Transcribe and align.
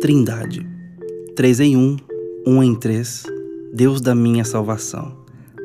Trindade. 0.00 0.64
Três 1.34 1.58
em 1.58 1.76
um, 1.76 1.96
um 2.46 2.62
em 2.62 2.72
três, 2.72 3.24
Deus 3.74 4.00
da 4.00 4.14
minha 4.14 4.44
salvação. 4.44 5.16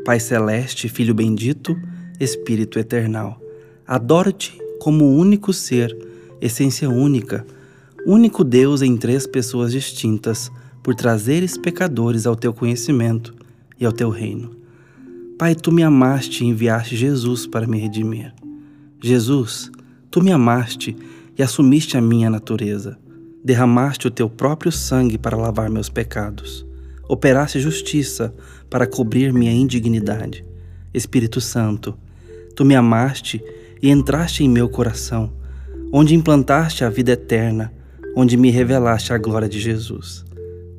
Pai 0.04 0.20
celeste, 0.20 0.90
Filho 0.90 1.14
bendito, 1.14 1.78
Espírito 2.20 2.80
eternal. 2.80 3.40
Adoro-te 3.86 4.60
como 4.80 5.16
único 5.16 5.54
ser, 5.54 5.96
essência 6.42 6.90
única, 6.90 7.46
único 8.08 8.44
Deus 8.44 8.82
em 8.82 8.98
três 8.98 9.28
pessoas 9.28 9.72
distintas, 9.72 10.52
por 10.82 10.96
trazeres 10.96 11.56
pecadores 11.56 12.26
ao 12.26 12.36
teu 12.36 12.52
conhecimento 12.52 13.36
e 13.80 13.86
ao 13.86 13.92
teu 13.92 14.10
reino. 14.10 14.56
Pai, 15.38 15.54
tu 15.54 15.72
me 15.72 15.84
amaste 15.84 16.44
e 16.44 16.48
enviaste 16.48 16.96
Jesus 16.96 17.46
para 17.46 17.68
me 17.68 17.78
redimir. 17.78 18.34
Jesus, 19.00 19.72
tu 20.10 20.24
me 20.24 20.32
amaste 20.32 20.98
e 21.38 21.44
assumiste 21.44 21.98
a 21.98 22.02
minha 22.02 22.32
natureza 22.32 22.98
derramaste 23.44 24.08
o 24.08 24.12
teu 24.12 24.30
próprio 24.30 24.72
sangue 24.72 25.18
para 25.18 25.38
lavar 25.38 25.70
meus 25.70 25.90
pecados. 25.90 26.66
Operaste 27.08 27.60
justiça 27.60 28.34
para 28.70 28.88
cobrir 28.88 29.34
minha 29.34 29.52
indignidade. 29.52 30.46
Espírito 30.94 31.42
Santo, 31.42 31.94
tu 32.56 32.64
me 32.64 32.76
amaste 32.76 33.44
e 33.82 33.90
entraste 33.90 34.44
em 34.44 34.50
meu 34.50 34.70
coração, 34.70 35.34
onde 35.92 36.16
implantaste 36.16 36.86
a 36.86 36.90
vida 36.90 37.12
eterna, 37.12 37.74
onde 38.16 38.38
me 38.38 38.50
revelaste 38.50 39.12
a 39.12 39.18
glória 39.18 39.50
de 39.50 39.60
Jesus. 39.60 40.24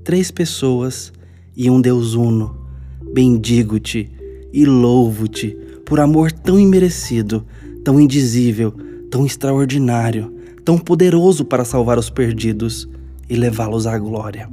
Três 0.02 0.30
pessoas 0.30 1.12
e 1.56 1.68
um 1.68 1.80
Deus 1.80 2.14
uno. 2.14 2.64
Bendigo-te 3.12 4.10
e 4.52 4.64
louvo-te 4.64 5.56
por 5.84 6.00
amor 6.00 6.32
tão 6.32 6.58
imerecido, 6.58 7.46
tão 7.84 8.00
indizível, 8.00 8.72
tão 9.10 9.26
extraordinário 9.26 10.32
tão 10.64 10.78
poderoso 10.78 11.44
para 11.44 11.64
salvar 11.64 11.98
os 11.98 12.08
perdidos 12.08 12.88
e 13.28 13.36
levá-los 13.36 13.86
à 13.86 13.98
glória. 13.98 14.48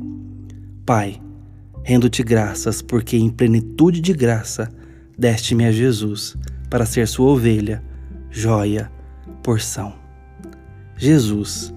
Pai, 0.85 1.21
rendo-te 1.83 2.21
graças 2.21 2.81
porque 2.81 3.17
em 3.17 3.29
plenitude 3.29 4.01
de 4.01 4.13
graça 4.13 4.69
deste-me 5.17 5.65
a 5.65 5.71
Jesus 5.71 6.35
para 6.69 6.85
ser 6.85 7.07
sua 7.07 7.31
ovelha, 7.31 7.83
joia, 8.29 8.91
porção. 9.41 9.93
Jesus, 10.97 11.73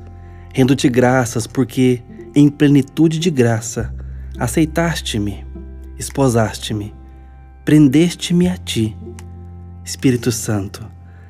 rendo-te 0.53 0.89
graças 0.89 1.47
porque 1.47 2.03
em 2.35 2.49
plenitude 2.49 3.19
de 3.19 3.31
graça 3.31 3.95
aceitaste-me, 4.39 5.47
esposaste-me, 5.99 6.93
prendeste-me 7.65 8.49
a 8.49 8.57
ti. 8.57 8.97
Espírito 9.85 10.33
Santo, 10.33 10.85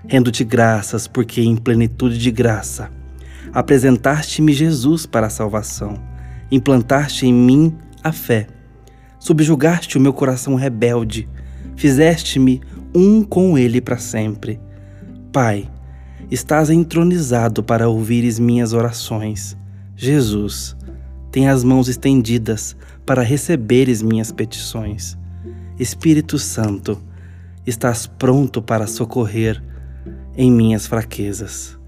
rendo-te 0.06 0.44
graças, 0.44 1.06
porque 1.06 1.40
em 1.42 1.56
plenitude 1.56 2.18
de 2.18 2.30
graça 2.30 2.90
apresentaste-me 3.54 4.52
Jesus 4.52 5.06
para 5.06 5.28
a 5.28 5.30
salvação, 5.30 5.96
implantaste 6.50 7.24
em 7.24 7.32
mim 7.32 7.74
a 8.02 8.10
fé, 8.10 8.48
subjugaste 9.18 9.96
o 9.96 10.00
meu 10.00 10.12
coração 10.12 10.56
rebelde, 10.56 11.28
fizeste-me 11.76 12.60
um 12.92 13.22
com 13.22 13.56
ele 13.56 13.80
para 13.80 13.96
sempre. 13.96 14.60
Pai, 15.32 15.70
estás 16.30 16.68
entronizado 16.68 17.62
para 17.62 17.88
ouvires 17.88 18.40
minhas 18.40 18.72
orações. 18.72 19.56
Jesus, 19.96 20.76
tem 21.30 21.48
as 21.48 21.62
mãos 21.62 21.88
estendidas 21.88 22.76
para 23.06 23.22
receberes 23.22 24.02
minhas 24.02 24.32
petições. 24.32 25.16
Espírito 25.78 26.38
Santo, 26.38 27.00
estás 27.64 28.06
pronto 28.06 28.60
para 28.60 28.86
socorrer 28.86 29.62
em 30.36 30.50
minhas 30.50 30.86
fraquezas, 30.86 31.78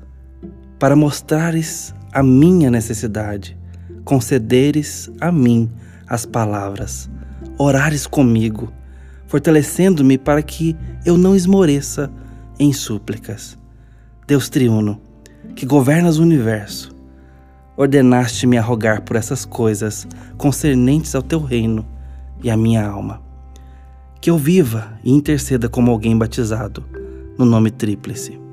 para 0.79 0.97
mostrares 0.97 1.95
a 2.13 2.23
minha 2.23 2.71
necessidade, 2.71 3.57
concederes 4.05 5.11
a 5.21 5.33
mim 5.33 5.71
as 6.06 6.25
palavras, 6.25 7.11
orares 7.59 8.06
comigo, 8.06 8.73
fortalecendo-me 9.27 10.17
para 10.17 10.43
que 10.43 10.77
eu 11.05 11.19
não 11.19 11.34
esmoreça 11.34 12.11
em 12.59 12.73
súplicas. 12.73 13.59
Deus 14.27 14.49
triuno, 14.49 15.00
que 15.55 15.67
governas 15.67 16.19
o 16.19 16.23
universo, 16.23 16.95
ordenaste-me 17.77 18.56
a 18.56 18.62
rogar 18.62 19.03
por 19.03 19.17
essas 19.17 19.45
coisas 19.45 20.06
concernentes 20.37 21.15
ao 21.15 21.23
teu 21.23 21.41
reino 21.41 21.87
e 22.43 22.50
à 22.50 22.56
minha 22.56 22.87
alma. 22.87 23.23
Que 24.21 24.31
eu 24.31 24.39
viva 24.39 24.99
e 25.05 25.12
interceda 25.12 25.69
como 25.69 25.91
alguém 25.91 26.17
batizado 26.17 26.84
no 27.39 27.45
nome 27.45 27.71
tríplice. 27.71 28.46